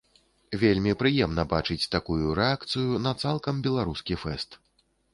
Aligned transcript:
Вельмі 0.61 0.93
прыемна 1.01 1.45
бачыць 1.53 1.87
такую 1.97 2.19
рэакцыю 2.41 2.91
на 3.07 3.15
цалкам 3.23 3.65
беларускі 3.71 4.23
фэст. 4.27 4.63